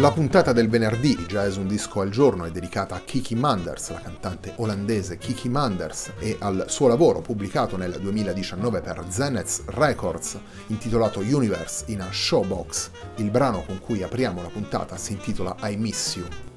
[0.00, 4.00] La puntata del venerdì Jazz Un Disco al Giorno è dedicata a Kiki Manders, la
[4.00, 11.18] cantante olandese Kiki Manders, e al suo lavoro pubblicato nel 2019 per Zenith Records, intitolato
[11.18, 12.90] Universe in a Showbox.
[13.16, 16.47] Il brano con cui apriamo la puntata si intitola I Miss You.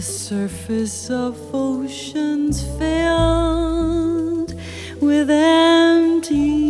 [0.00, 4.54] Surface of oceans filled
[5.00, 6.65] with empty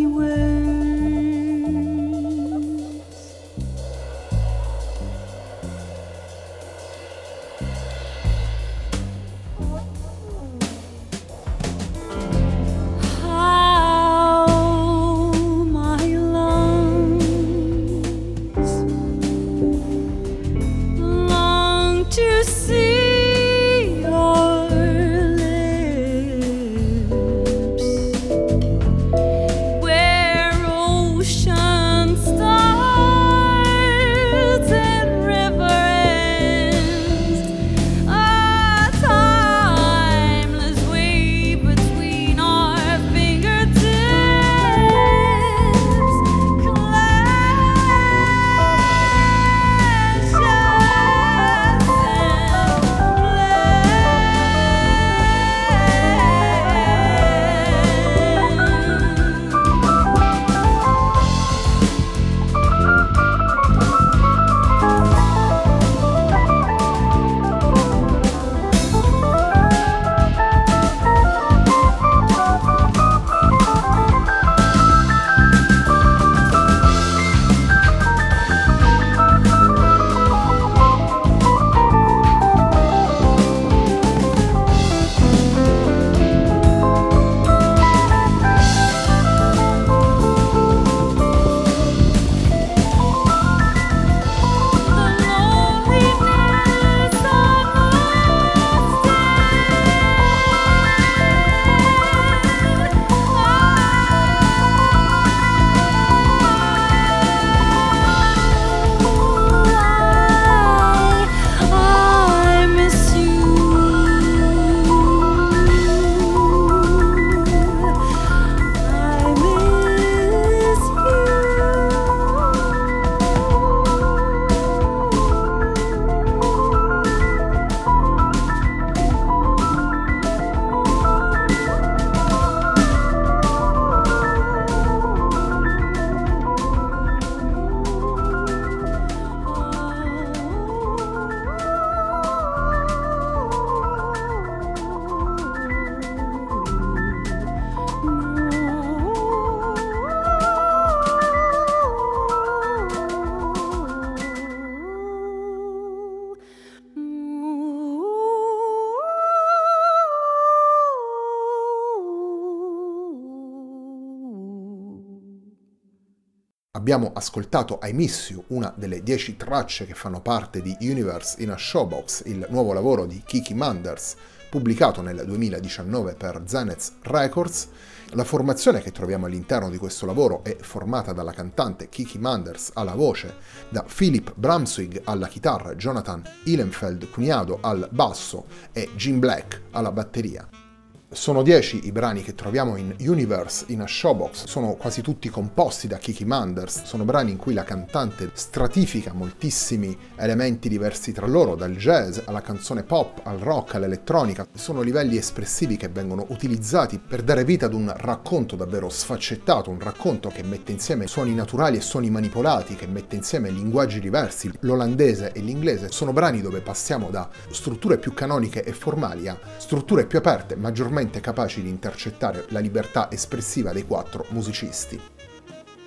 [166.86, 171.50] Abbiamo ascoltato I Miss You, una delle dieci tracce che fanno parte di Universe in
[171.50, 174.14] a Showbox, il nuovo lavoro di Kiki Manders,
[174.48, 177.66] pubblicato nel 2019 per Zenith Records.
[178.10, 182.94] La formazione che troviamo all'interno di questo lavoro è formata dalla cantante Kiki Manders alla
[182.94, 183.34] voce,
[183.68, 190.65] da Philip Bramswig alla chitarra, Jonathan Ihlenfeld Cuniado al basso e Jim Black alla batteria.
[191.08, 195.86] Sono dieci i brani che troviamo in Universe in a Showbox, sono quasi tutti composti
[195.86, 201.54] da Kiki Manders, sono brani in cui la cantante stratifica moltissimi elementi diversi tra loro,
[201.54, 207.22] dal jazz alla canzone pop, al rock, all'elettronica, sono livelli espressivi che vengono utilizzati per
[207.22, 211.82] dare vita ad un racconto davvero sfaccettato, un racconto che mette insieme suoni naturali e
[211.82, 217.28] suoni manipolati, che mette insieme linguaggi diversi, l'olandese e l'inglese, sono brani dove passiamo da
[217.50, 223.10] strutture più canoniche e formali a strutture più aperte, maggiormente capaci di intercettare la libertà
[223.10, 224.98] espressiva dei quattro musicisti.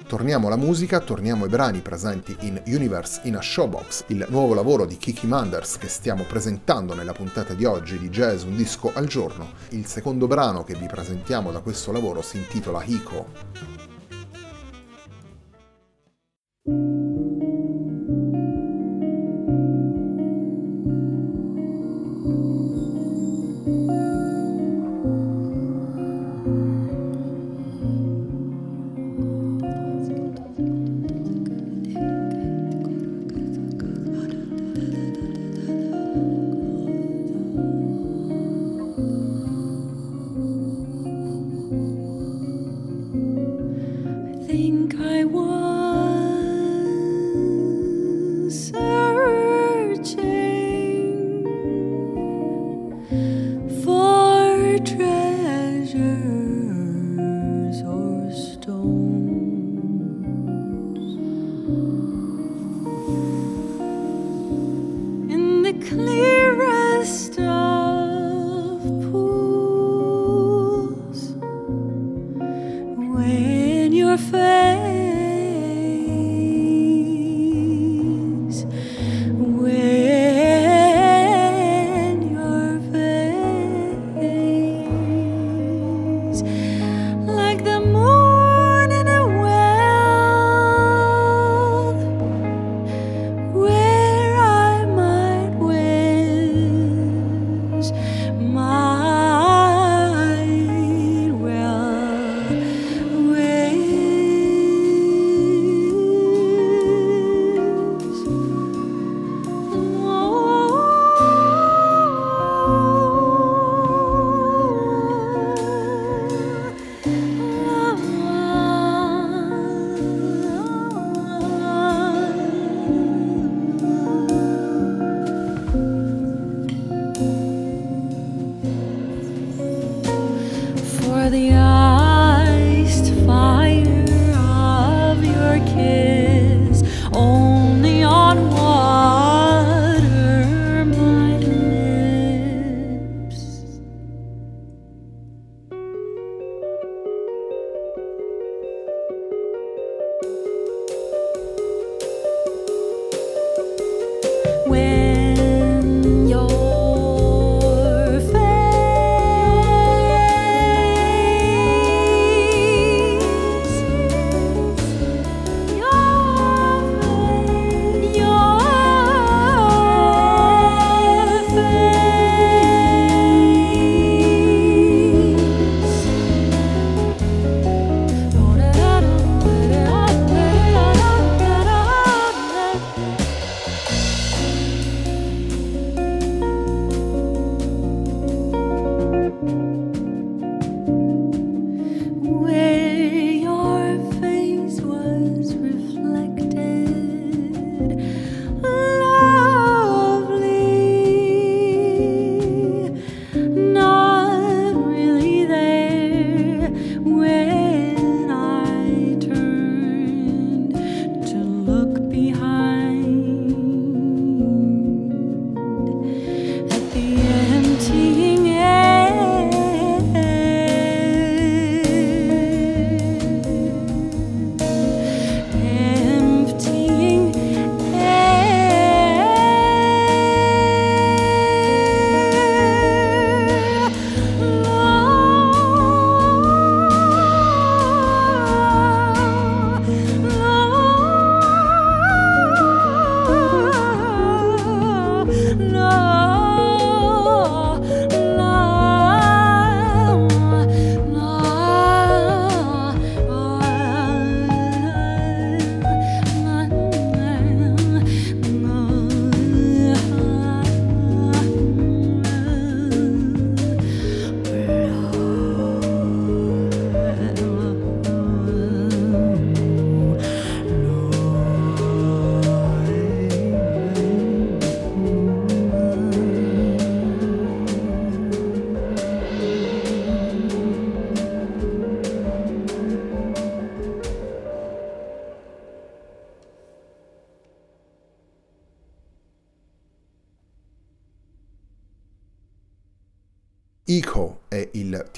[0.07, 4.85] Torniamo alla musica, torniamo ai brani presenti in Universe in a Showbox, il nuovo lavoro
[4.85, 9.05] di Kiki Manders che stiamo presentando nella puntata di oggi di Jazz Un disco al
[9.05, 9.51] giorno.
[9.69, 13.27] Il secondo brano che vi presentiamo da questo lavoro si intitola Hiko.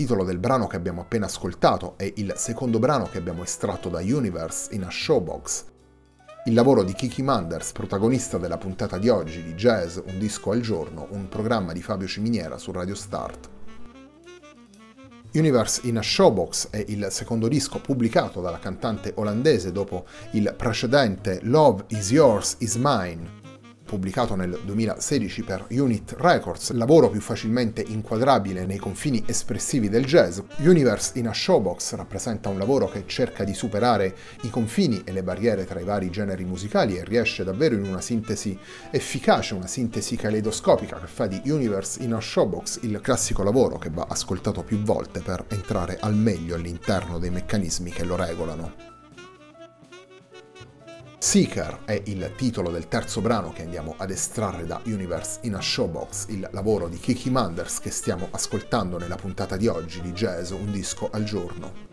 [0.01, 3.99] Titolo del brano che abbiamo appena ascoltato, è il secondo brano che abbiamo estratto da
[3.99, 5.65] Universe in a Showbox,
[6.45, 10.61] il lavoro di Kiki Manders, protagonista della puntata di oggi di Jazz Un disco al
[10.61, 13.49] giorno, un programma di Fabio Ciminiera su Radio Start.
[15.33, 21.41] Universe in a Showbox è il secondo disco pubblicato dalla cantante olandese dopo il precedente
[21.43, 23.40] Love is Yours is Mine,
[23.91, 30.39] pubblicato nel 2016 per Unit Records, lavoro più facilmente inquadrabile nei confini espressivi del jazz,
[30.59, 35.23] Universe in a Showbox rappresenta un lavoro che cerca di superare i confini e le
[35.23, 38.57] barriere tra i vari generi musicali e riesce davvero in una sintesi
[38.91, 43.89] efficace, una sintesi caleidoscopica che fa di Universe in a Showbox il classico lavoro che
[43.89, 48.90] va ascoltato più volte per entrare al meglio all'interno dei meccanismi che lo regolano.
[51.23, 55.61] Seeker è il titolo del terzo brano che andiamo ad estrarre da Universe in a
[55.61, 60.49] Showbox, il lavoro di Kiki Manders che stiamo ascoltando nella puntata di oggi di Jazz
[60.49, 61.90] Un disco al giorno.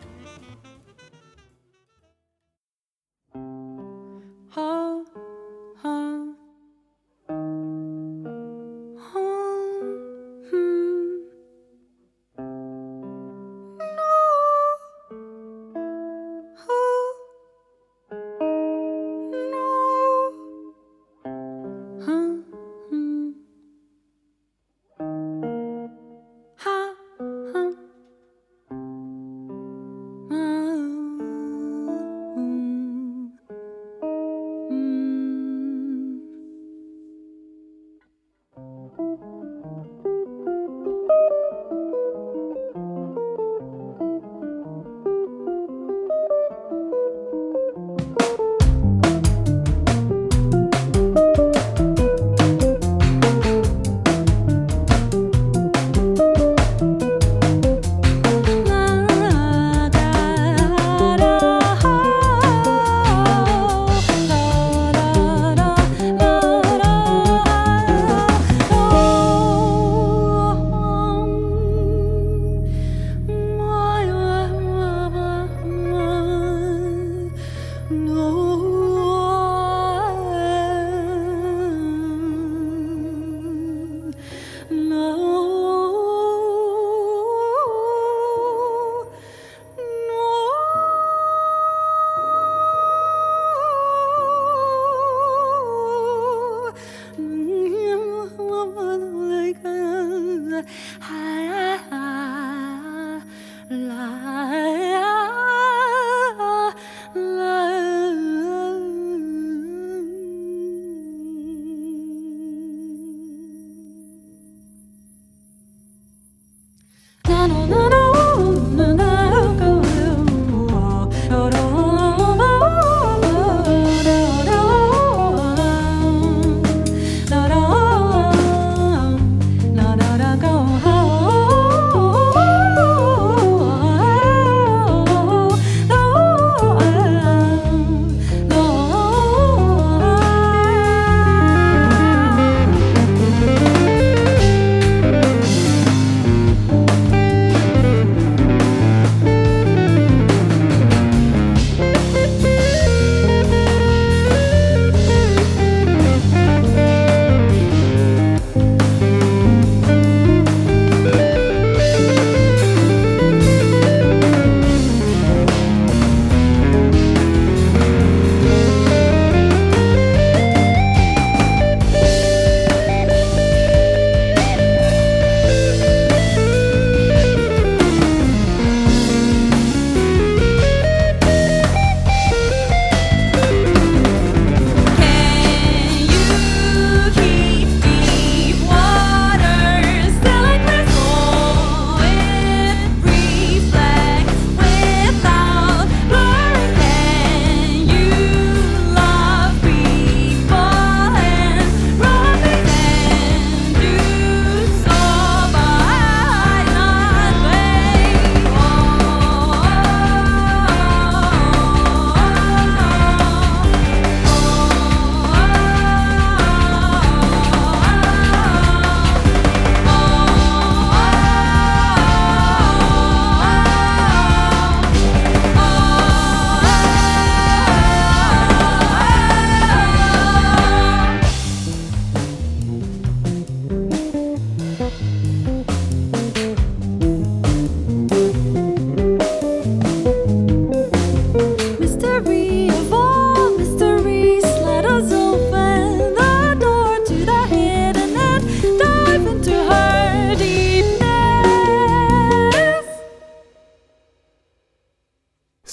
[100.99, 101.18] 还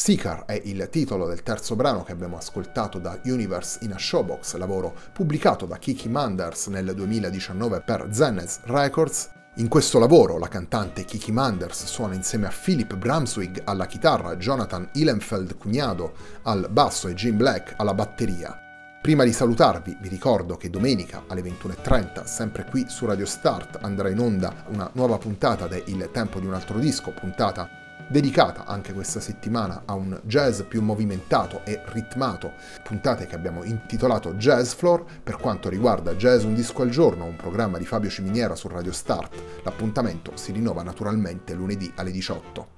[0.06, 4.54] Seeker è il titolo del terzo brano che abbiamo ascoltato da Universe in a Showbox,
[4.54, 9.28] lavoro pubblicato da Kiki Manders nel 2019 per Zenez Records.
[9.56, 14.88] In questo lavoro la cantante Kiki Manders suona insieme a Philip Bramswig alla chitarra, Jonathan
[14.92, 18.56] Ihlenfeld Cugnado al basso e Jim Black alla batteria.
[19.02, 24.08] Prima di salutarvi vi ricordo che domenica alle 21.30, sempre qui su Radio Start, andrà
[24.08, 28.92] in onda una nuova puntata de Il tempo di un altro disco, puntata dedicata anche
[28.92, 35.04] questa settimana a un jazz più movimentato e ritmato, puntate che abbiamo intitolato Jazz Floor
[35.22, 38.92] per quanto riguarda Jazz Un Disco al Giorno, un programma di Fabio Ciminiera su Radio
[38.92, 39.62] Start.
[39.64, 42.75] L'appuntamento si rinnova naturalmente lunedì alle 18.